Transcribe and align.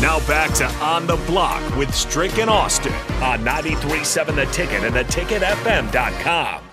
Now 0.00 0.18
back 0.26 0.52
to 0.54 0.66
On 0.84 1.06
the 1.06 1.16
Block 1.26 1.76
with 1.76 1.94
Strick 1.94 2.38
and 2.38 2.50
Austin 2.50 2.92
on 3.22 3.40
93.7 3.44 4.34
The 4.34 4.44
Ticket 4.46 4.82
and 4.82 4.94
theticketfm.com. 4.94 6.64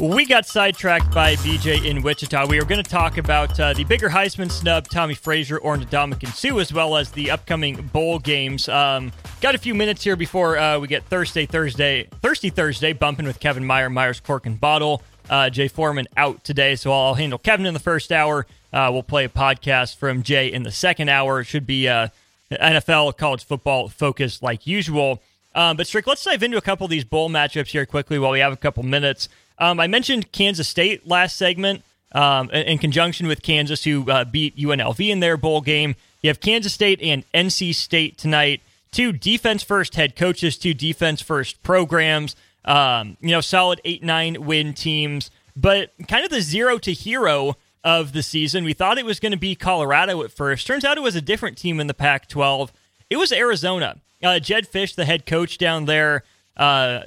We 0.00 0.24
got 0.24 0.46
sidetracked 0.46 1.12
by 1.12 1.34
BJ 1.36 1.84
in 1.84 2.02
Wichita. 2.02 2.46
We 2.46 2.58
are 2.58 2.64
going 2.64 2.82
to 2.82 2.90
talk 2.90 3.18
about 3.18 3.60
uh, 3.60 3.74
the 3.74 3.84
bigger 3.84 4.08
Heisman 4.08 4.50
snub, 4.50 4.88
Tommie 4.88 5.14
Frazier, 5.14 5.58
or 5.58 5.76
Ndamukong 5.76 6.32
Suh, 6.32 6.56
as 6.58 6.72
well 6.72 6.96
as 6.96 7.10
the 7.10 7.30
upcoming 7.30 7.76
bowl 7.92 8.18
games. 8.18 8.66
Um, 8.70 9.12
got 9.42 9.54
a 9.54 9.58
few 9.58 9.74
minutes 9.74 10.02
here 10.02 10.16
before 10.16 10.56
uh, 10.56 10.78
we 10.78 10.88
get 10.88 11.04
Thursday, 11.04 11.44
Thursday, 11.44 12.08
Thirsty 12.22 12.48
Thursday, 12.48 12.94
bumping 12.94 13.26
with 13.26 13.40
Kevin 13.40 13.66
Meyer, 13.66 13.90
Myers, 13.90 14.20
Cork, 14.20 14.46
and 14.46 14.58
Bottle. 14.58 15.02
Uh, 15.30 15.48
Jay 15.48 15.68
Foreman 15.68 16.08
out 16.16 16.42
today, 16.42 16.74
so 16.74 16.92
I'll 16.92 17.14
handle 17.14 17.38
Kevin 17.38 17.64
in 17.64 17.72
the 17.72 17.80
first 17.80 18.10
hour. 18.10 18.46
Uh, 18.72 18.90
we'll 18.92 19.04
play 19.04 19.24
a 19.24 19.28
podcast 19.28 19.96
from 19.96 20.24
Jay 20.24 20.52
in 20.52 20.64
the 20.64 20.72
second 20.72 21.08
hour. 21.08 21.40
It 21.40 21.44
should 21.44 21.66
be 21.66 21.88
uh, 21.88 22.08
NFL, 22.50 23.16
college 23.16 23.44
football 23.44 23.88
focused 23.88 24.42
like 24.42 24.66
usual. 24.66 25.22
Um, 25.54 25.76
but 25.76 25.86
Strick, 25.86 26.06
let's 26.06 26.24
dive 26.24 26.42
into 26.42 26.56
a 26.56 26.60
couple 26.60 26.84
of 26.84 26.90
these 26.90 27.04
bowl 27.04 27.30
matchups 27.30 27.68
here 27.68 27.86
quickly 27.86 28.18
while 28.18 28.32
we 28.32 28.40
have 28.40 28.52
a 28.52 28.56
couple 28.56 28.82
minutes. 28.82 29.28
Um, 29.58 29.78
I 29.78 29.86
mentioned 29.86 30.32
Kansas 30.32 30.68
State 30.68 31.06
last 31.06 31.36
segment 31.36 31.82
um, 32.12 32.50
in, 32.50 32.62
in, 32.62 32.78
conjunction 32.78 33.26
with 33.26 33.42
Kansas, 33.42 33.84
who 33.84 34.10
uh, 34.10 34.24
beat 34.24 34.56
UNLV 34.56 35.08
in 35.08 35.20
their 35.20 35.36
bowl 35.36 35.60
game. 35.60 35.94
You 36.22 36.28
have 36.28 36.40
Kansas 36.40 36.72
State 36.72 37.00
and 37.02 37.24
NC 37.32 37.74
State 37.74 38.18
tonight. 38.18 38.62
Two 38.90 39.12
defense 39.12 39.62
first 39.62 39.94
head 39.94 40.16
coaches, 40.16 40.58
two 40.58 40.74
defense 40.74 41.20
first 41.22 41.62
programs. 41.62 42.34
Um, 42.64 43.16
you 43.20 43.30
know, 43.30 43.40
solid 43.40 43.80
eight 43.84 44.02
nine 44.02 44.44
win 44.44 44.74
teams, 44.74 45.30
but 45.56 45.92
kind 46.08 46.24
of 46.24 46.30
the 46.30 46.42
zero 46.42 46.78
to 46.78 46.92
hero 46.92 47.56
of 47.82 48.12
the 48.12 48.22
season. 48.22 48.64
We 48.64 48.72
thought 48.72 48.98
it 48.98 49.04
was 49.04 49.20
going 49.20 49.32
to 49.32 49.38
be 49.38 49.54
Colorado 49.54 50.22
at 50.22 50.32
first. 50.32 50.66
Turns 50.66 50.84
out 50.84 50.96
it 50.96 51.02
was 51.02 51.16
a 51.16 51.20
different 51.20 51.56
team 51.56 51.80
in 51.80 51.86
the 51.86 51.94
Pac 51.94 52.28
12. 52.28 52.72
It 53.08 53.16
was 53.16 53.32
Arizona. 53.32 53.96
Uh, 54.22 54.38
Jedd 54.38 54.70
Fisch, 54.70 54.94
the 54.94 55.06
head 55.06 55.24
coach 55.24 55.56
down 55.56 55.86
there, 55.86 56.24
uh, 56.56 57.00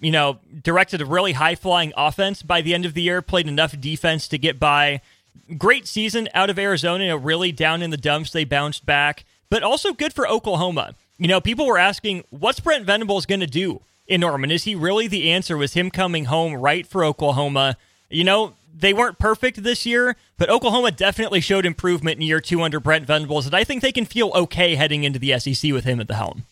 you 0.00 0.10
know, 0.10 0.38
directed 0.62 1.00
a 1.00 1.06
really 1.06 1.32
high 1.32 1.54
flying 1.54 1.92
offense 1.96 2.42
by 2.42 2.60
the 2.60 2.74
end 2.74 2.84
of 2.84 2.94
the 2.94 3.02
year, 3.02 3.22
played 3.22 3.46
enough 3.46 3.78
defense 3.80 4.28
to 4.28 4.38
get 4.38 4.58
by. 4.58 5.00
Great 5.56 5.86
season 5.86 6.28
out 6.34 6.50
of 6.50 6.58
Arizona, 6.58 7.04
you 7.04 7.10
know, 7.10 7.16
really 7.16 7.52
down 7.52 7.80
in 7.80 7.90
the 7.90 7.96
dumps. 7.96 8.30
They 8.30 8.44
bounced 8.44 8.84
back, 8.84 9.24
but 9.50 9.62
also 9.62 9.92
good 9.92 10.12
for 10.12 10.28
Oklahoma. 10.28 10.94
You 11.16 11.28
know, 11.28 11.40
people 11.40 11.66
were 11.66 11.78
asking, 11.78 12.24
what's 12.30 12.60
Brent 12.60 12.84
Venables 12.84 13.26
going 13.26 13.40
to 13.40 13.46
do 13.46 13.80
in 14.08 14.22
Norman? 14.22 14.50
Is 14.50 14.64
he 14.64 14.74
really 14.74 15.06
the 15.06 15.30
answer? 15.30 15.56
Was 15.56 15.74
him 15.74 15.90
coming 15.90 16.24
home 16.24 16.54
right 16.54 16.86
for 16.86 17.04
Oklahoma? 17.04 17.76
You 18.10 18.24
know, 18.24 18.54
they 18.76 18.92
weren't 18.92 19.18
perfect 19.18 19.62
this 19.62 19.84
year, 19.84 20.16
but 20.36 20.48
Oklahoma 20.48 20.90
definitely 20.90 21.40
showed 21.40 21.66
improvement 21.66 22.16
in 22.16 22.22
year 22.22 22.40
two 22.40 22.62
under 22.62 22.80
Brent 22.80 23.06
Venables, 23.06 23.46
and 23.46 23.54
I 23.54 23.64
think 23.64 23.82
they 23.82 23.92
can 23.92 24.06
feel 24.06 24.32
okay 24.34 24.74
heading 24.74 25.04
into 25.04 25.18
the 25.18 25.38
SEC 25.38 25.72
with 25.72 25.84
him 25.84 26.00
at 26.00 26.08
the 26.08 26.14
helm. 26.14 26.44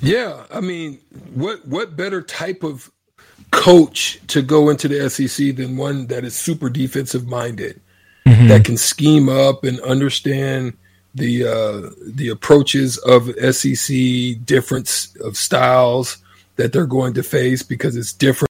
Yeah, 0.00 0.44
I 0.52 0.60
mean, 0.60 0.98
what 1.34 1.66
what 1.66 1.96
better 1.96 2.22
type 2.22 2.62
of 2.62 2.90
coach 3.50 4.20
to 4.28 4.42
go 4.42 4.70
into 4.70 4.88
the 4.88 5.10
SEC 5.10 5.56
than 5.56 5.76
one 5.76 6.06
that 6.06 6.24
is 6.24 6.36
super 6.36 6.70
defensive 6.70 7.26
minded, 7.26 7.80
mm-hmm. 8.24 8.48
that 8.48 8.64
can 8.64 8.76
scheme 8.76 9.28
up 9.28 9.64
and 9.64 9.80
understand 9.80 10.74
the 11.18 11.44
uh, 11.44 11.90
the 12.14 12.28
approaches 12.28 12.98
of 12.98 13.28
SEC, 13.54 14.44
difference 14.44 15.14
of 15.16 15.36
styles 15.36 16.18
that 16.56 16.72
they're 16.72 16.86
going 16.86 17.14
to 17.14 17.22
face 17.22 17.62
because 17.62 17.96
it's 17.96 18.12
different 18.12 18.48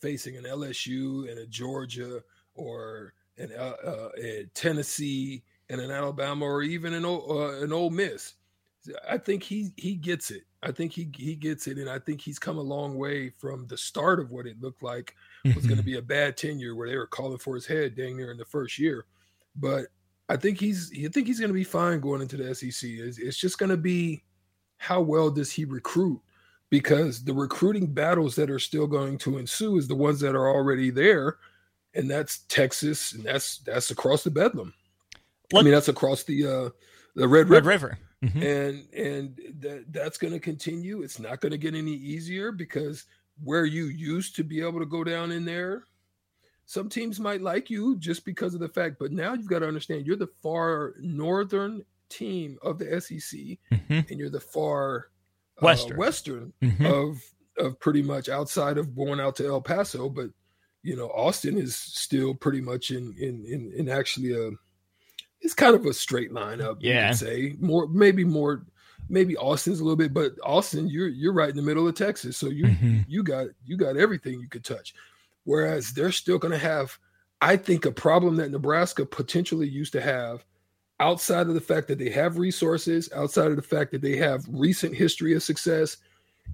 facing 0.00 0.36
an 0.36 0.44
LSU 0.44 1.30
and 1.30 1.38
a 1.38 1.46
Georgia 1.46 2.22
or 2.54 3.12
an 3.38 3.50
uh, 3.56 3.74
uh, 3.84 4.08
a 4.18 4.44
Tennessee 4.54 5.42
and 5.68 5.80
an 5.80 5.90
Alabama 5.90 6.44
or 6.44 6.62
even 6.62 6.94
an 6.94 7.04
uh, 7.04 7.62
an 7.62 7.72
Ole 7.72 7.90
Miss. 7.90 8.34
I 9.08 9.18
think 9.18 9.42
he 9.42 9.70
he 9.76 9.94
gets 9.94 10.30
it. 10.30 10.42
I 10.62 10.72
think 10.72 10.92
he 10.92 11.10
he 11.14 11.34
gets 11.36 11.66
it, 11.66 11.78
and 11.78 11.88
I 11.88 11.98
think 11.98 12.20
he's 12.20 12.38
come 12.38 12.58
a 12.58 12.62
long 12.62 12.96
way 12.96 13.30
from 13.30 13.66
the 13.66 13.76
start 13.76 14.20
of 14.20 14.30
what 14.30 14.46
it 14.46 14.60
looked 14.60 14.82
like 14.82 15.14
was 15.44 15.54
mm-hmm. 15.54 15.68
going 15.68 15.78
to 15.78 15.84
be 15.84 15.98
a 15.98 16.02
bad 16.02 16.36
tenure 16.36 16.74
where 16.74 16.88
they 16.88 16.96
were 16.96 17.06
calling 17.06 17.38
for 17.38 17.54
his 17.54 17.66
head 17.66 17.94
dang 17.94 18.16
near 18.16 18.30
in 18.30 18.38
the 18.38 18.44
first 18.44 18.78
year. 18.78 19.04
But 19.54 19.86
I 20.30 20.36
think 20.36 20.60
he's 20.60 20.92
I 20.96 21.08
think 21.08 21.26
he's 21.26 21.40
going 21.40 21.50
to 21.50 21.54
be 21.54 21.64
fine 21.64 21.98
going 21.98 22.22
into 22.22 22.36
the 22.36 22.54
SEC. 22.54 22.88
It's, 22.88 23.18
it's 23.18 23.36
just 23.36 23.58
going 23.58 23.70
to 23.70 23.76
be 23.76 24.22
how 24.76 25.00
well 25.00 25.28
does 25.28 25.50
he 25.50 25.64
recruit 25.64 26.20
because 26.70 27.24
the 27.24 27.34
recruiting 27.34 27.88
battles 27.88 28.36
that 28.36 28.48
are 28.48 28.60
still 28.60 28.86
going 28.86 29.18
to 29.18 29.38
ensue 29.38 29.76
is 29.76 29.88
the 29.88 29.96
ones 29.96 30.20
that 30.20 30.36
are 30.36 30.48
already 30.48 30.90
there, 30.90 31.38
and 31.94 32.08
that's 32.08 32.44
Texas 32.48 33.12
and 33.12 33.24
that's 33.24 33.58
that's 33.58 33.90
across 33.90 34.22
the 34.22 34.30
Bedlam. 34.30 34.72
I 35.52 35.62
mean 35.62 35.72
that's 35.74 35.88
across 35.88 36.22
the 36.22 36.46
uh 36.46 36.70
the 37.16 37.26
Red, 37.26 37.50
Red 37.50 37.66
River. 37.66 37.88
River. 37.88 37.98
Mm-hmm. 38.22 38.42
And 38.42 38.94
and 38.94 39.54
that 39.60 39.92
that's 39.92 40.18
going 40.18 40.32
to 40.32 40.38
continue. 40.38 41.02
It's 41.02 41.18
not 41.18 41.40
going 41.40 41.52
to 41.52 41.58
get 41.58 41.74
any 41.74 41.94
easier 41.94 42.52
because 42.52 43.06
where 43.42 43.64
you 43.64 43.86
used 43.86 44.36
to 44.36 44.44
be 44.44 44.60
able 44.60 44.78
to 44.78 44.86
go 44.86 45.02
down 45.02 45.32
in 45.32 45.44
there, 45.44 45.86
some 46.70 46.88
teams 46.88 47.18
might 47.18 47.42
like 47.42 47.68
you 47.68 47.96
just 47.96 48.24
because 48.24 48.54
of 48.54 48.60
the 48.60 48.68
fact. 48.68 48.94
But 49.00 49.10
now 49.10 49.34
you've 49.34 49.48
got 49.48 49.58
to 49.58 49.66
understand 49.66 50.06
you're 50.06 50.14
the 50.14 50.30
far 50.40 50.94
northern 51.00 51.84
team 52.08 52.58
of 52.62 52.78
the 52.78 53.00
SEC, 53.00 53.40
mm-hmm. 53.72 53.92
and 54.08 54.10
you're 54.10 54.30
the 54.30 54.38
far 54.38 55.08
uh, 55.60 55.64
western, 55.64 55.96
western 55.96 56.52
mm-hmm. 56.62 56.86
of 56.86 57.24
of 57.58 57.80
pretty 57.80 58.02
much 58.02 58.28
outside 58.28 58.78
of 58.78 58.94
going 58.94 59.18
out 59.18 59.34
to 59.34 59.48
El 59.48 59.60
Paso. 59.60 60.08
But 60.08 60.30
you 60.84 60.94
know, 60.94 61.08
Austin 61.08 61.58
is 61.58 61.74
still 61.74 62.36
pretty 62.36 62.60
much 62.60 62.92
in 62.92 63.16
in 63.18 63.44
in, 63.46 63.72
in 63.76 63.88
actually 63.88 64.32
a 64.32 64.52
it's 65.40 65.54
kind 65.54 65.74
of 65.74 65.86
a 65.86 65.92
straight 65.92 66.32
line 66.32 66.60
up. 66.60 66.78
Yeah, 66.80 67.06
you 67.06 67.08
could 67.08 67.18
say 67.18 67.56
more, 67.58 67.88
maybe 67.88 68.22
more, 68.22 68.64
maybe 69.08 69.36
Austin's 69.36 69.80
a 69.80 69.82
little 69.82 69.96
bit, 69.96 70.14
but 70.14 70.34
Austin, 70.44 70.88
you're 70.88 71.08
you're 71.08 71.32
right 71.32 71.50
in 71.50 71.56
the 71.56 71.62
middle 71.62 71.88
of 71.88 71.96
Texas, 71.96 72.36
so 72.36 72.46
you 72.46 72.66
mm-hmm. 72.66 73.00
you 73.08 73.24
got 73.24 73.48
you 73.66 73.76
got 73.76 73.96
everything 73.96 74.38
you 74.38 74.48
could 74.48 74.64
touch. 74.64 74.94
Whereas 75.44 75.92
they're 75.92 76.12
still 76.12 76.38
going 76.38 76.52
to 76.52 76.58
have, 76.58 76.98
I 77.40 77.56
think, 77.56 77.86
a 77.86 77.92
problem 77.92 78.36
that 78.36 78.50
Nebraska 78.50 79.06
potentially 79.06 79.68
used 79.68 79.92
to 79.94 80.00
have, 80.00 80.44
outside 81.00 81.48
of 81.48 81.54
the 81.54 81.60
fact 81.60 81.88
that 81.88 81.98
they 81.98 82.10
have 82.10 82.38
resources, 82.38 83.08
outside 83.14 83.50
of 83.50 83.56
the 83.56 83.62
fact 83.62 83.90
that 83.92 84.02
they 84.02 84.16
have 84.16 84.44
recent 84.48 84.94
history 84.94 85.34
of 85.34 85.42
success, 85.42 85.96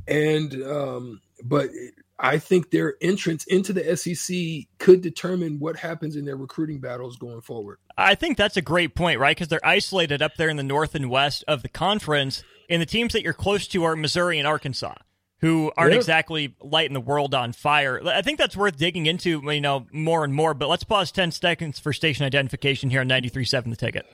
and 0.06 0.54
um, 0.62 1.20
but 1.44 1.70
I 2.18 2.38
think 2.38 2.70
their 2.70 2.94
entrance 3.00 3.44
into 3.44 3.72
the 3.72 3.96
SEC 3.96 4.68
could 4.78 5.02
determine 5.02 5.58
what 5.58 5.76
happens 5.76 6.16
in 6.16 6.24
their 6.24 6.36
recruiting 6.36 6.80
battles 6.80 7.16
going 7.16 7.42
forward. 7.42 7.78
I 7.98 8.14
think 8.14 8.36
that's 8.36 8.56
a 8.56 8.62
great 8.62 8.94
point, 8.94 9.20
right? 9.20 9.36
Because 9.36 9.48
they're 9.48 9.66
isolated 9.66 10.22
up 10.22 10.36
there 10.36 10.48
in 10.48 10.56
the 10.56 10.62
north 10.62 10.94
and 10.94 11.10
west 11.10 11.44
of 11.46 11.62
the 11.62 11.68
conference, 11.68 12.42
and 12.70 12.80
the 12.80 12.86
teams 12.86 13.12
that 13.12 13.22
you're 13.22 13.32
close 13.32 13.66
to 13.68 13.84
are 13.84 13.96
Missouri 13.96 14.38
and 14.38 14.46
Arkansas, 14.46 14.94
who 15.40 15.70
aren't 15.76 15.92
yeah. 15.92 15.98
exactly 15.98 16.54
lighting 16.60 16.94
the 16.94 17.00
world 17.00 17.34
on 17.34 17.52
fire. 17.52 18.00
I 18.06 18.22
think 18.22 18.38
that's 18.38 18.56
worth 18.56 18.76
digging 18.76 19.06
into, 19.06 19.42
you 19.52 19.60
know, 19.60 19.86
more 19.92 20.24
and 20.24 20.34
more. 20.34 20.54
But 20.54 20.68
let's 20.68 20.84
pause 20.84 21.12
ten 21.12 21.30
seconds 21.30 21.78
for 21.78 21.92
station 21.92 22.24
identification 22.24 22.90
here 22.90 23.00
on 23.00 23.08
93.7 23.08 23.70
The 23.70 23.76
Ticket. 23.76 24.06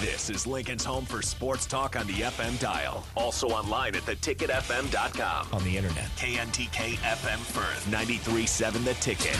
This 0.00 0.30
is 0.30 0.46
Lincoln's 0.46 0.84
home 0.84 1.04
for 1.04 1.22
sports 1.22 1.66
talk 1.66 1.96
on 1.96 2.06
the 2.06 2.14
FM 2.14 2.58
dial. 2.60 3.04
Also 3.16 3.48
online 3.48 3.94
at 3.94 4.02
theticketfm.com. 4.02 5.48
On 5.52 5.64
the 5.64 5.76
internet. 5.76 6.06
KNTK 6.16 6.94
FM 6.96 7.38
Firth, 7.38 7.86
93.7 7.90 8.84
The 8.84 8.94
Ticket. 8.94 9.38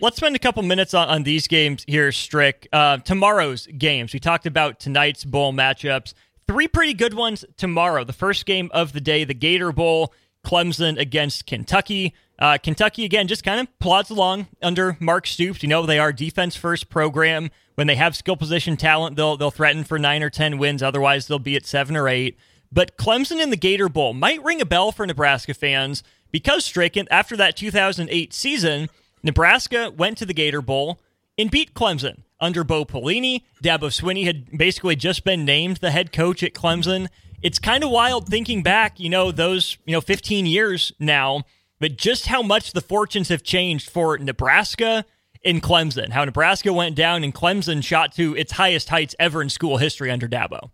Let's 0.00 0.18
spend 0.18 0.36
a 0.36 0.38
couple 0.38 0.62
minutes 0.62 0.94
on, 0.94 1.08
on 1.08 1.24
these 1.24 1.48
games 1.48 1.84
here, 1.88 2.12
Strick. 2.12 2.68
Uh, 2.72 2.98
tomorrow's 2.98 3.66
games. 3.66 4.12
We 4.12 4.20
talked 4.20 4.46
about 4.46 4.78
tonight's 4.78 5.24
bowl 5.24 5.52
matchups. 5.52 6.14
Three 6.50 6.66
pretty 6.66 6.94
good 6.94 7.14
ones 7.14 7.44
tomorrow. 7.56 8.02
The 8.02 8.12
first 8.12 8.44
game 8.44 8.70
of 8.74 8.92
the 8.92 9.00
day, 9.00 9.22
the 9.22 9.34
Gator 9.34 9.70
Bowl, 9.70 10.12
Clemson 10.44 10.98
against 10.98 11.46
Kentucky. 11.46 12.12
Uh, 12.40 12.58
Kentucky, 12.60 13.04
again, 13.04 13.28
just 13.28 13.44
kind 13.44 13.60
of 13.60 13.78
plods 13.78 14.10
along 14.10 14.48
under 14.60 14.96
Mark 14.98 15.28
Stoops. 15.28 15.62
You 15.62 15.68
know, 15.68 15.86
they 15.86 16.00
are 16.00 16.12
defense 16.12 16.56
first 16.56 16.90
program. 16.90 17.50
When 17.76 17.86
they 17.86 17.94
have 17.94 18.16
skill 18.16 18.34
position 18.34 18.76
talent, 18.76 19.14
they'll 19.14 19.36
they'll 19.36 19.52
threaten 19.52 19.84
for 19.84 19.96
nine 19.96 20.24
or 20.24 20.28
ten 20.28 20.58
wins. 20.58 20.82
Otherwise, 20.82 21.28
they'll 21.28 21.38
be 21.38 21.54
at 21.54 21.66
seven 21.66 21.96
or 21.96 22.08
eight. 22.08 22.36
But 22.72 22.96
Clemson 22.96 23.40
in 23.40 23.50
the 23.50 23.56
Gator 23.56 23.88
Bowl 23.88 24.12
might 24.12 24.42
ring 24.42 24.60
a 24.60 24.66
bell 24.66 24.90
for 24.90 25.06
Nebraska 25.06 25.54
fans 25.54 26.02
because 26.32 26.64
Stricken, 26.64 27.06
after 27.12 27.36
that 27.36 27.54
2008 27.54 28.34
season, 28.34 28.88
Nebraska 29.22 29.92
went 29.96 30.18
to 30.18 30.26
the 30.26 30.34
Gator 30.34 30.62
Bowl 30.62 30.98
and 31.38 31.48
beat 31.48 31.74
Clemson 31.74 32.22
under 32.40 32.64
Bo 32.64 32.84
Pelini. 32.84 33.42
Dabo 33.62 33.90
Swinney 33.90 34.24
had 34.24 34.56
basically 34.56 34.96
just 34.96 35.24
been 35.24 35.44
named 35.44 35.78
the 35.78 35.90
head 35.90 36.12
coach 36.12 36.42
at 36.42 36.54
Clemson. 36.54 37.08
It's 37.42 37.58
kind 37.58 37.84
of 37.84 37.90
wild 37.90 38.26
thinking 38.26 38.62
back, 38.62 39.00
you 39.00 39.08
know, 39.08 39.32
those, 39.32 39.78
you 39.86 39.92
know, 39.92 40.00
15 40.00 40.46
years 40.46 40.92
now, 40.98 41.44
but 41.78 41.96
just 41.96 42.26
how 42.26 42.42
much 42.42 42.72
the 42.72 42.80
fortunes 42.80 43.28
have 43.28 43.42
changed 43.42 43.88
for 43.88 44.18
Nebraska 44.18 45.04
in 45.42 45.60
Clemson, 45.60 46.10
how 46.10 46.24
Nebraska 46.24 46.72
went 46.72 46.96
down 46.96 47.24
and 47.24 47.34
Clemson 47.34 47.82
shot 47.82 48.14
to 48.16 48.36
its 48.36 48.52
highest 48.52 48.90
heights 48.90 49.14
ever 49.18 49.40
in 49.40 49.48
school 49.48 49.78
history 49.78 50.10
under 50.10 50.28
Dabo. 50.28 50.70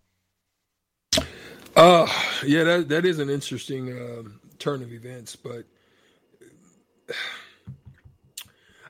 Uh, 1.76 2.08
yeah, 2.44 2.64
that 2.64 2.88
that 2.88 3.04
is 3.04 3.18
an 3.18 3.28
interesting 3.28 3.92
um, 3.92 4.40
turn 4.58 4.82
of 4.82 4.92
events, 4.92 5.36
but 5.36 5.64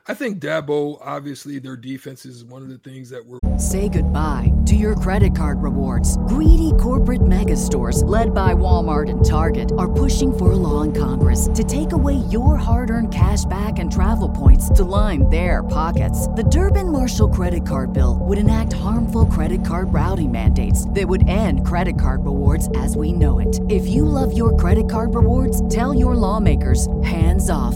I 0.09 0.13
think 0.13 0.39
Dabo, 0.39 0.99
obviously, 1.01 1.59
their 1.59 1.75
defense 1.75 2.25
is 2.25 2.45
one 2.45 2.61
of 2.61 2.69
the 2.69 2.77
things 2.77 3.09
that 3.09 3.25
we're. 3.25 3.39
Say 3.57 3.89
goodbye 3.89 4.53
to 4.65 4.73
your 4.73 4.95
credit 4.95 5.35
card 5.35 5.61
rewards. 5.61 6.15
Greedy 6.29 6.71
corporate 6.79 7.27
mega 7.27 7.57
stores, 7.57 8.05
led 8.05 8.33
by 8.33 8.53
Walmart 8.53 9.09
and 9.09 9.25
Target, 9.25 9.73
are 9.77 9.91
pushing 9.91 10.31
for 10.31 10.53
a 10.53 10.55
law 10.55 10.83
in 10.83 10.93
Congress 10.93 11.49
to 11.53 11.61
take 11.61 11.91
away 11.91 12.15
your 12.29 12.55
hard 12.55 12.89
earned 12.89 13.13
cash 13.13 13.43
back 13.45 13.79
and 13.79 13.91
travel 13.91 14.29
points 14.29 14.69
to 14.69 14.85
line 14.85 15.29
their 15.29 15.61
pockets. 15.61 16.29
The 16.29 16.43
Durbin 16.43 16.89
Marshall 16.89 17.29
credit 17.29 17.67
card 17.67 17.91
bill 17.91 18.19
would 18.21 18.37
enact 18.37 18.71
harmful 18.71 19.25
credit 19.25 19.65
card 19.65 19.91
routing 19.91 20.31
mandates 20.31 20.89
that 20.91 21.05
would 21.05 21.27
end 21.27 21.67
credit 21.67 21.99
card 21.99 22.23
rewards 22.23 22.69
as 22.77 22.95
we 22.95 23.11
know 23.11 23.39
it. 23.39 23.59
If 23.69 23.85
you 23.87 24.05
love 24.05 24.37
your 24.37 24.55
credit 24.55 24.89
card 24.89 25.15
rewards, 25.15 25.67
tell 25.67 25.93
your 25.93 26.15
lawmakers 26.15 26.87
hands 27.03 27.49
off 27.49 27.75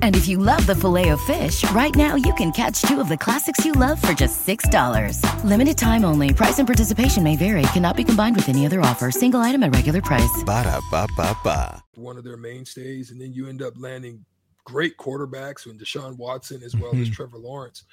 And 0.00 0.16
if 0.16 0.26
you 0.26 0.38
love 0.38 0.66
the 0.66 0.74
filet 0.74 1.10
of 1.10 1.20
fish, 1.20 1.68
right 1.72 1.94
now 1.94 2.14
you 2.14 2.32
can 2.34 2.50
catch 2.52 2.80
two 2.80 2.98
of 2.98 3.10
the 3.10 3.16
classics 3.18 3.64
you 3.64 3.72
love 3.72 4.00
for 4.00 4.14
just 4.14 4.46
$6. 4.46 5.20
Limited 5.44 5.76
time 5.76 6.06
only. 6.06 6.32
Price 6.32 6.58
and 6.58 6.66
participation 6.66 7.22
may 7.22 7.36
vary. 7.36 7.62
Cannot 7.74 7.96
be 7.96 8.04
combined 8.04 8.36
with 8.36 8.48
any 8.48 8.64
other 8.64 8.80
offer. 8.80 9.10
Single 9.10 9.40
item 9.40 9.62
at 9.62 9.74
regular 9.74 10.00
price. 10.00 10.42
Ba 10.46 10.64
da 10.64 10.80
ba 10.90 11.06
ba 11.16 11.36
ba. 11.44 11.84
One 11.96 12.16
of 12.16 12.24
their 12.24 12.38
mainstays, 12.38 13.10
and 13.10 13.20
then 13.20 13.34
you 13.34 13.48
end 13.48 13.60
up 13.60 13.74
landing 13.76 14.24
great 14.64 14.96
quarterbacks 14.96 15.66
and 15.66 15.80
Deshaun 15.80 16.16
Watson 16.16 16.62
as 16.62 16.74
well 16.76 16.92
mm-hmm. 16.92 17.02
as 17.02 17.10
Trevor 17.10 17.38
Lawrence. 17.38 17.84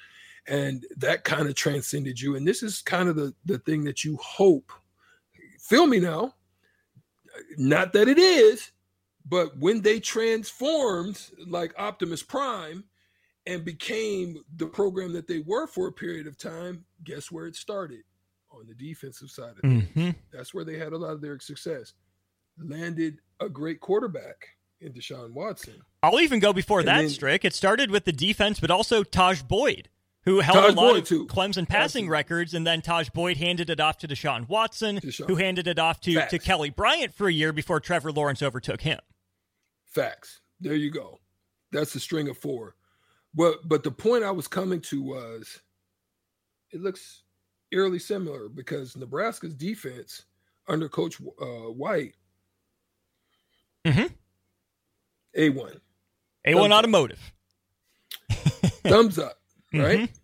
And 0.46 0.84
that 0.96 1.24
kind 1.24 1.48
of 1.48 1.54
transcended 1.54 2.20
you. 2.20 2.36
And 2.36 2.46
this 2.46 2.62
is 2.62 2.82
kind 2.82 3.08
of 3.08 3.16
the, 3.16 3.32
the 3.46 3.58
thing 3.58 3.84
that 3.84 4.04
you 4.04 4.18
hope. 4.20 4.72
Feel 5.58 5.86
me 5.86 6.00
now. 6.00 6.34
Not 7.56 7.92
that 7.94 8.08
it 8.08 8.18
is, 8.18 8.70
but 9.24 9.56
when 9.58 9.80
they 9.80 10.00
transformed 10.00 11.20
like 11.46 11.74
Optimus 11.78 12.22
Prime 12.22 12.84
and 13.46 13.64
became 13.64 14.36
the 14.56 14.66
program 14.66 15.12
that 15.12 15.28
they 15.28 15.40
were 15.40 15.66
for 15.66 15.88
a 15.88 15.92
period 15.92 16.26
of 16.26 16.38
time, 16.38 16.84
guess 17.04 17.30
where 17.30 17.46
it 17.46 17.56
started? 17.56 18.02
On 18.52 18.66
the 18.68 18.74
defensive 18.74 19.30
side 19.30 19.54
of 19.56 19.62
things. 19.62 19.84
Mm-hmm. 19.96 20.10
That's 20.32 20.54
where 20.54 20.64
they 20.64 20.78
had 20.78 20.92
a 20.92 20.96
lot 20.96 21.12
of 21.12 21.20
their 21.20 21.40
success. 21.40 21.92
Landed 22.56 23.18
a 23.40 23.48
great 23.48 23.80
quarterback 23.80 24.46
in 24.80 24.92
Deshaun 24.92 25.32
Watson. 25.32 25.74
I'll 26.04 26.20
even 26.20 26.38
go 26.38 26.52
before 26.52 26.80
and 26.80 26.88
that, 26.88 27.00
then, 27.00 27.08
Strick. 27.08 27.44
It 27.44 27.52
started 27.52 27.90
with 27.90 28.04
the 28.04 28.12
defense, 28.12 28.60
but 28.60 28.70
also 28.70 29.02
Tajh 29.02 29.48
Boyd, 29.48 29.88
who 30.22 30.38
held 30.38 30.58
Tajh 30.58 30.68
a 30.68 30.72
lot 30.72 30.92
Boyd 30.92 31.02
of 31.02 31.08
too. 31.08 31.26
Clemson 31.26 31.66
passing 31.68 32.04
Absolutely. 32.04 32.08
records, 32.10 32.54
and 32.54 32.64
then 32.64 32.80
Tajh 32.80 33.12
Boyd 33.12 33.38
handed 33.38 33.70
it 33.70 33.80
off 33.80 33.98
to 33.98 34.06
Deshaun 34.06 34.48
Watson, 34.48 35.00
Deshaun. 35.00 35.26
who 35.26 35.34
handed 35.34 35.66
it 35.66 35.80
off 35.80 36.00
to, 36.02 36.24
to 36.28 36.38
Kelly 36.38 36.70
Bryant 36.70 37.12
for 37.12 37.26
a 37.26 37.32
year 37.32 37.52
before 37.52 37.80
Trevor 37.80 38.12
Lawrence 38.12 38.40
overtook 38.40 38.82
him. 38.82 39.00
Facts. 39.94 40.40
There 40.60 40.74
you 40.74 40.90
go. 40.90 41.20
That's 41.72 41.94
a 41.94 42.00
string 42.00 42.28
of 42.28 42.36
four. 42.36 42.74
But 43.34 43.68
but 43.68 43.82
the 43.82 43.90
point 43.90 44.24
I 44.24 44.30
was 44.30 44.48
coming 44.48 44.80
to 44.82 45.02
was 45.02 45.60
it 46.70 46.80
looks 46.80 47.22
eerily 47.72 47.98
similar 47.98 48.48
because 48.48 48.96
Nebraska's 48.96 49.54
defense 49.54 50.24
under 50.68 50.88
Coach 50.88 51.20
uh, 51.40 51.70
White, 51.70 52.14
mm-hmm. 53.84 54.06
a 55.34 55.48
one, 55.50 55.80
a 56.44 56.54
one 56.54 56.72
automotive, 56.72 57.20
thumbs 58.84 59.18
up, 59.18 59.38
right? 59.74 60.00
Mm-hmm. 60.00 60.14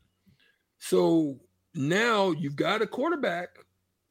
So 0.78 1.38
now 1.74 2.30
you've 2.30 2.56
got 2.56 2.82
a 2.82 2.86
quarterback 2.86 3.50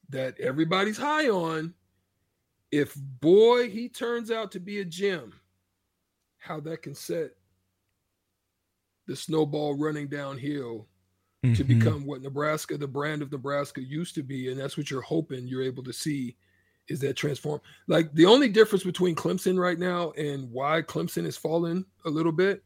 that 0.09 0.39
everybody's 0.39 0.97
high 0.97 1.29
on. 1.29 1.73
If 2.71 2.93
boy 2.95 3.69
he 3.69 3.89
turns 3.89 4.29
out 4.29 4.51
to 4.51 4.59
be 4.59 4.79
a 4.79 4.85
gem, 4.85 5.33
how 6.39 6.59
that 6.61 6.81
can 6.81 6.95
set 6.95 7.31
the 9.07 9.15
snowball 9.15 9.75
running 9.75 10.07
downhill 10.07 10.87
mm-hmm. 11.43 11.53
to 11.53 11.63
become 11.63 12.05
what 12.05 12.21
Nebraska, 12.21 12.77
the 12.77 12.87
brand 12.87 13.21
of 13.21 13.31
Nebraska 13.31 13.81
used 13.81 14.15
to 14.15 14.23
be. 14.23 14.49
And 14.49 14.59
that's 14.59 14.77
what 14.77 14.89
you're 14.89 15.01
hoping 15.01 15.47
you're 15.47 15.63
able 15.63 15.83
to 15.83 15.93
see 15.93 16.35
is 16.87 16.99
that 17.01 17.15
transform. 17.15 17.61
Like 17.87 18.13
the 18.13 18.25
only 18.25 18.49
difference 18.49 18.83
between 18.83 19.15
Clemson 19.15 19.59
right 19.59 19.77
now 19.77 20.11
and 20.11 20.51
why 20.51 20.81
Clemson 20.81 21.25
has 21.25 21.37
fallen 21.37 21.85
a 22.05 22.09
little 22.09 22.31
bit 22.31 22.63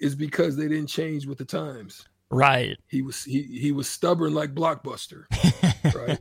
is 0.00 0.14
because 0.14 0.56
they 0.56 0.68
didn't 0.68 0.88
change 0.88 1.26
with 1.26 1.38
the 1.38 1.44
times. 1.44 2.06
Right. 2.30 2.76
He 2.88 3.02
was 3.02 3.22
he 3.22 3.42
he 3.42 3.70
was 3.70 3.88
stubborn 3.88 4.34
like 4.34 4.54
Blockbuster. 4.54 5.24
right. 5.94 6.18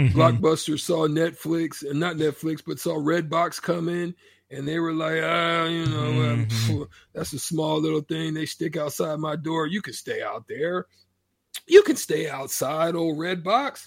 Mm-hmm. 0.00 0.18
Blockbuster 0.18 0.78
saw 0.78 1.08
Netflix 1.08 1.88
and 1.88 1.98
not 1.98 2.16
Netflix, 2.16 2.62
but 2.64 2.78
saw 2.78 2.94
Redbox 2.94 3.60
come 3.60 3.88
in 3.88 4.14
and 4.50 4.66
they 4.66 4.78
were 4.80 4.92
like, 4.92 5.20
ah, 5.22 5.64
you 5.66 5.86
know, 5.86 6.10
mm-hmm. 6.10 6.82
that's 7.14 7.32
a 7.32 7.38
small 7.38 7.80
little 7.80 8.00
thing. 8.00 8.34
They 8.34 8.46
stick 8.46 8.76
outside 8.76 9.18
my 9.18 9.36
door. 9.36 9.66
You 9.66 9.80
can 9.80 9.92
stay 9.92 10.22
out 10.22 10.46
there. 10.48 10.86
You 11.66 11.82
can 11.82 11.96
stay 11.96 12.28
outside, 12.28 12.96
old 12.96 13.18
red 13.18 13.44
box. 13.44 13.86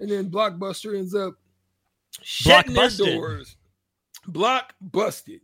And 0.00 0.10
then 0.10 0.30
Blockbuster 0.30 0.96
ends 0.96 1.14
up 1.14 1.34
shutting 2.22 2.74
their 2.74 2.90
doors. 2.90 3.56
Block 4.26 4.74
busted. 4.80 5.40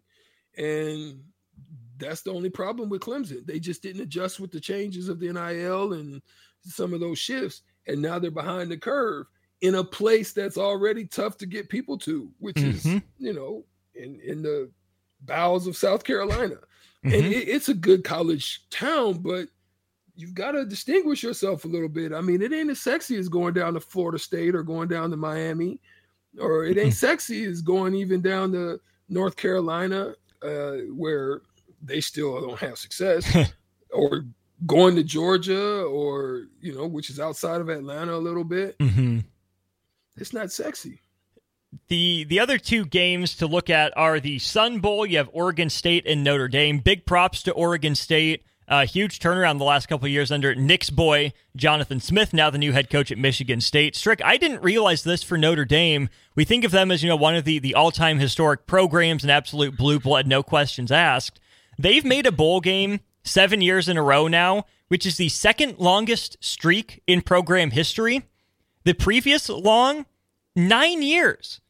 And 0.56 1.20
that's 1.98 2.22
the 2.22 2.32
only 2.32 2.50
problem 2.50 2.88
with 2.88 3.02
Clemson. 3.02 3.46
They 3.46 3.58
just 3.58 3.82
didn't 3.82 4.02
adjust 4.02 4.40
with 4.40 4.50
the 4.50 4.60
changes 4.60 5.08
of 5.08 5.20
the 5.20 5.32
NIL 5.32 5.92
and 5.92 6.22
some 6.62 6.94
of 6.94 7.00
those 7.00 7.18
shifts. 7.18 7.62
And 7.86 8.00
now 8.00 8.18
they're 8.18 8.30
behind 8.30 8.70
the 8.70 8.78
curve 8.78 9.26
in 9.60 9.74
a 9.74 9.84
place 9.84 10.32
that's 10.32 10.58
already 10.58 11.06
tough 11.06 11.36
to 11.38 11.46
get 11.46 11.68
people 11.68 11.98
to, 11.98 12.30
which 12.38 12.56
mm-hmm. 12.56 12.96
is, 12.96 13.02
you 13.18 13.32
know, 13.32 13.64
in 13.94 14.20
in 14.20 14.42
the 14.42 14.70
bowels 15.22 15.66
of 15.66 15.76
South 15.76 16.04
Carolina, 16.04 16.56
mm-hmm. 17.04 17.14
and 17.14 17.26
it, 17.26 17.48
it's 17.48 17.68
a 17.68 17.74
good 17.74 18.04
college 18.04 18.62
town, 18.70 19.14
but 19.14 19.48
you've 20.16 20.34
got 20.34 20.52
to 20.52 20.64
distinguish 20.64 21.22
yourself 21.22 21.64
a 21.64 21.68
little 21.68 21.88
bit. 21.88 22.12
I 22.12 22.20
mean, 22.20 22.42
it 22.42 22.52
ain't 22.52 22.70
as 22.70 22.80
sexy 22.80 23.16
as 23.16 23.28
going 23.28 23.54
down 23.54 23.74
to 23.74 23.80
Florida 23.80 24.18
State 24.18 24.54
or 24.54 24.62
going 24.62 24.88
down 24.88 25.10
to 25.10 25.16
Miami, 25.16 25.80
or 26.38 26.64
it 26.64 26.78
ain't 26.78 26.94
sexy 26.94 27.44
as 27.44 27.60
going 27.60 27.94
even 27.94 28.20
down 28.20 28.52
to 28.52 28.80
North 29.08 29.36
Carolina, 29.36 30.14
uh, 30.42 30.72
where 30.94 31.42
they 31.82 32.00
still 32.00 32.40
don't 32.40 32.58
have 32.58 32.78
success, 32.78 33.52
or 33.90 34.24
going 34.66 34.96
to 34.96 35.02
Georgia, 35.02 35.82
or 35.82 36.44
you 36.60 36.74
know, 36.74 36.86
which 36.86 37.10
is 37.10 37.20
outside 37.20 37.60
of 37.60 37.68
Atlanta 37.68 38.14
a 38.14 38.18
little 38.18 38.44
bit. 38.44 38.78
Mm-hmm. 38.78 39.20
It's 40.16 40.32
not 40.32 40.52
sexy. 40.52 41.00
The 41.88 42.24
the 42.24 42.40
other 42.40 42.58
two 42.58 42.84
games 42.84 43.36
to 43.36 43.46
look 43.46 43.70
at 43.70 43.96
are 43.96 44.20
the 44.20 44.38
Sun 44.38 44.80
Bowl. 44.80 45.06
You 45.06 45.18
have 45.18 45.30
Oregon 45.32 45.70
State 45.70 46.06
and 46.06 46.22
Notre 46.22 46.48
Dame. 46.48 46.78
Big 46.78 47.06
props 47.06 47.42
to 47.44 47.52
Oregon 47.52 47.94
State. 47.94 48.44
Uh, 48.66 48.86
huge 48.86 49.18
turnaround 49.18 49.58
the 49.58 49.64
last 49.64 49.86
couple 49.86 50.06
of 50.06 50.12
years 50.12 50.32
under 50.32 50.54
Nick's 50.54 50.88
boy, 50.88 51.34
Jonathan 51.54 52.00
Smith, 52.00 52.32
now 52.32 52.48
the 52.48 52.56
new 52.56 52.72
head 52.72 52.88
coach 52.88 53.12
at 53.12 53.18
Michigan 53.18 53.60
State. 53.60 53.94
Strick, 53.94 54.24
I 54.24 54.38
didn't 54.38 54.62
realize 54.62 55.02
this 55.02 55.22
for 55.22 55.36
Notre 55.36 55.66
Dame. 55.66 56.08
We 56.34 56.46
think 56.46 56.64
of 56.64 56.70
them 56.70 56.90
as, 56.90 57.02
you 57.02 57.10
know, 57.10 57.16
one 57.16 57.34
of 57.34 57.44
the, 57.44 57.58
the 57.58 57.74
all 57.74 57.90
time 57.90 58.18
historic 58.18 58.66
programs 58.66 59.22
and 59.22 59.30
absolute 59.30 59.76
blue 59.76 60.00
blood, 60.00 60.26
no 60.26 60.42
questions 60.42 60.90
asked. 60.90 61.40
They've 61.78 62.04
made 62.04 62.24
a 62.24 62.32
bowl 62.32 62.60
game 62.60 63.00
seven 63.22 63.60
years 63.60 63.86
in 63.86 63.98
a 63.98 64.02
row 64.02 64.28
now, 64.28 64.64
which 64.88 65.04
is 65.04 65.18
the 65.18 65.28
second 65.28 65.78
longest 65.78 66.38
streak 66.40 67.02
in 67.06 67.20
program 67.20 67.70
history. 67.70 68.22
The 68.84 68.94
previous 68.94 69.50
long, 69.50 70.06
nine 70.56 71.02
years. 71.02 71.60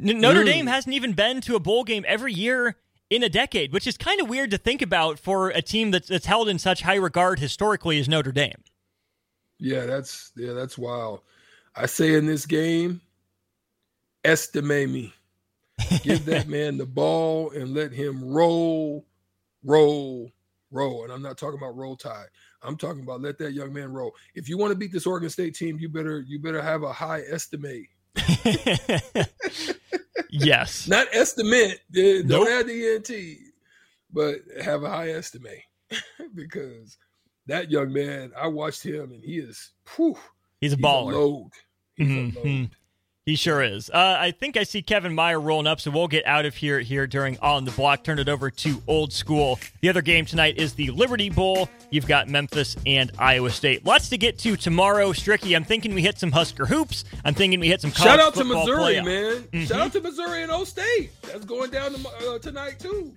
N- 0.00 0.20
Notre 0.20 0.42
Mm. 0.42 0.46
Dame 0.46 0.66
hasn't 0.66 0.94
even 0.94 1.12
been 1.12 1.40
to 1.42 1.56
a 1.56 1.60
bowl 1.60 1.84
game 1.84 2.04
every 2.06 2.32
year 2.32 2.76
in 3.10 3.22
a 3.22 3.28
decade, 3.28 3.72
which 3.72 3.86
is 3.86 3.96
kind 3.96 4.20
of 4.20 4.28
weird 4.28 4.50
to 4.50 4.58
think 4.58 4.82
about 4.82 5.18
for 5.18 5.50
a 5.50 5.62
team 5.62 5.90
that's, 5.90 6.08
that's 6.08 6.26
held 6.26 6.48
in 6.48 6.58
such 6.58 6.82
high 6.82 6.94
regard 6.96 7.38
historically 7.38 7.98
as 8.00 8.08
Notre 8.08 8.32
Dame. 8.32 8.62
Yeah, 9.58 9.86
that's 9.86 10.32
yeah, 10.36 10.52
that's 10.52 10.76
wild. 10.76 11.20
I 11.76 11.86
say 11.86 12.14
in 12.14 12.26
this 12.26 12.46
game, 12.46 13.00
estimate 14.24 14.90
me. 14.90 15.12
Give 16.02 16.24
that 16.26 16.48
man 16.48 16.76
the 16.76 16.86
ball 16.86 17.50
and 17.50 17.74
let 17.74 17.92
him 17.92 18.24
roll, 18.24 19.06
roll, 19.64 20.30
roll. 20.70 21.04
And 21.04 21.12
I'm 21.12 21.22
not 21.22 21.38
talking 21.38 21.58
about 21.58 21.76
roll 21.76 21.96
tide. 21.96 22.26
I'm 22.62 22.76
talking 22.76 23.02
about 23.02 23.20
let 23.20 23.38
that 23.38 23.52
young 23.52 23.72
man 23.72 23.92
roll. 23.92 24.12
If 24.34 24.48
you 24.48 24.56
want 24.58 24.72
to 24.72 24.78
beat 24.78 24.92
this 24.92 25.06
Oregon 25.06 25.30
State 25.30 25.54
team, 25.54 25.78
you 25.78 25.88
better 25.88 26.20
you 26.20 26.38
better 26.40 26.62
have 26.62 26.82
a 26.82 26.92
high 26.92 27.22
estimate. 27.30 27.86
yes. 30.42 30.88
Not 30.88 31.06
estimate. 31.12 31.80
Don't 31.92 32.26
Nope. 32.26 32.48
add 32.48 32.66
the 32.66 32.94
ENT, 32.94 33.38
but 34.12 34.36
have 34.62 34.82
a 34.82 34.90
high 34.90 35.10
estimate. 35.10 35.60
because 36.34 36.96
that 37.46 37.70
young 37.70 37.92
man, 37.92 38.32
I 38.36 38.46
watched 38.48 38.82
him 38.84 39.12
and 39.12 39.22
he 39.22 39.38
is 39.38 39.70
whew, 39.96 40.16
He's 40.60 40.72
a 40.72 40.76
he's 40.76 40.84
baller. 40.84 41.12
a 41.12 41.16
load. 41.18 41.50
He's 41.96 42.08
Mhm. 42.08 42.36
a 42.36 42.38
load. 42.48 42.70
He 43.26 43.36
sure 43.36 43.62
is. 43.62 43.88
Uh, 43.88 44.16
I 44.20 44.32
think 44.32 44.58
I 44.58 44.64
see 44.64 44.82
Kevin 44.82 45.14
Meyer 45.14 45.40
rolling 45.40 45.66
up, 45.66 45.80
so 45.80 45.90
we'll 45.90 46.08
get 46.08 46.26
out 46.26 46.44
of 46.44 46.54
here 46.56 46.80
here 46.80 47.06
during 47.06 47.38
On 47.38 47.64
the 47.64 47.70
Block. 47.70 48.04
Turn 48.04 48.18
it 48.18 48.28
over 48.28 48.50
to 48.50 48.82
Old 48.86 49.14
School. 49.14 49.58
The 49.80 49.88
other 49.88 50.02
game 50.02 50.26
tonight 50.26 50.58
is 50.58 50.74
the 50.74 50.90
Liberty 50.90 51.30
Bowl. 51.30 51.70
You've 51.88 52.06
got 52.06 52.28
Memphis 52.28 52.76
and 52.84 53.10
Iowa 53.18 53.48
State. 53.48 53.86
Lots 53.86 54.10
to 54.10 54.18
get 54.18 54.38
to 54.40 54.56
tomorrow, 54.56 55.12
Stricky. 55.14 55.56
I'm 55.56 55.64
thinking 55.64 55.94
we 55.94 56.02
hit 56.02 56.18
some 56.18 56.32
Husker 56.32 56.66
hoops. 56.66 57.06
I'm 57.24 57.32
thinking 57.32 57.60
we 57.60 57.68
hit 57.68 57.80
some 57.80 57.92
college 57.92 58.10
Shout 58.10 58.20
out 58.20 58.34
to 58.34 58.44
Missouri, 58.44 58.96
playoff. 58.96 59.04
man. 59.06 59.42
Mhm. 59.54 59.68
Shout 59.68 59.80
out 59.80 59.92
to 59.92 60.00
Missouri 60.02 60.42
and 60.42 60.52
O 60.52 60.64
State. 60.64 61.10
That's 61.22 61.46
going 61.46 61.70
down 61.70 61.94
to, 61.94 62.08
uh, 62.28 62.38
tonight 62.40 62.78
too. 62.78 63.10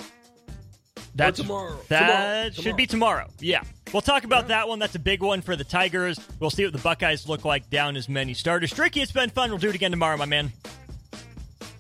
That's 1.16 1.42
tomorrow. 1.42 1.80
That 1.90 2.54
Tomorrow. 2.54 2.64
should 2.64 2.78
be 2.78 2.86
tomorrow. 2.86 3.28
Yeah. 3.40 3.64
We'll 3.94 4.02
talk 4.02 4.26
about 4.26 4.50
that 4.50 4.68
one. 4.68 4.80
That's 4.80 4.96
a 4.96 5.00
big 5.00 5.22
one 5.22 5.42
for 5.42 5.56
the 5.56 5.64
Tigers. 5.64 6.20
We'll 6.40 6.50
see 6.50 6.64
what 6.66 6.74
the 6.74 6.80
Buckeyes 6.80 7.28
look 7.28 7.46
like 7.46 7.70
down 7.70 7.96
as 7.96 8.10
many 8.10 8.34
starters. 8.34 8.74
Stricky, 8.74 9.02
it's 9.02 9.12
been 9.12 9.30
fun. 9.30 9.50
We'll 9.50 9.60
do 9.60 9.70
it 9.70 9.76
again 9.76 9.92
tomorrow, 9.92 10.18
my 10.18 10.26
man. 10.26 10.52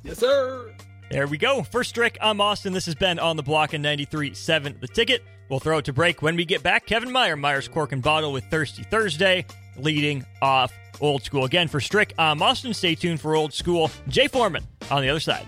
Yes, 0.03 0.19
sir. 0.19 0.73
There 1.09 1.27
we 1.27 1.37
go. 1.37 1.63
First 1.63 1.89
Strick, 1.91 2.17
I'm 2.21 2.41
Austin. 2.41 2.73
This 2.73 2.85
has 2.85 2.95
been 2.95 3.19
On 3.19 3.35
the 3.35 3.43
Block 3.43 3.73
in 3.73 3.81
93.7 3.81 4.79
The 4.79 4.87
Ticket. 4.87 5.23
We'll 5.49 5.59
throw 5.59 5.77
it 5.77 5.85
to 5.85 5.93
break 5.93 6.21
when 6.21 6.35
we 6.35 6.45
get 6.45 6.63
back. 6.63 6.85
Kevin 6.85 7.11
Meyer, 7.11 7.35
Myers 7.35 7.67
Cork 7.67 7.91
and 7.91 8.01
Bottle 8.01 8.33
with 8.33 8.43
Thirsty 8.45 8.83
Thursday, 8.83 9.45
leading 9.77 10.25
off 10.41 10.73
Old 10.99 11.23
School. 11.23 11.45
Again, 11.45 11.67
for 11.67 11.79
Strick, 11.79 12.13
I'm 12.17 12.41
Austin. 12.41 12.73
Stay 12.73 12.95
tuned 12.95 13.21
for 13.21 13.35
Old 13.35 13.53
School. 13.53 13.89
Jay 14.09 14.27
Foreman 14.27 14.65
on 14.91 15.01
the 15.01 15.09
other 15.09 15.19
side. 15.19 15.47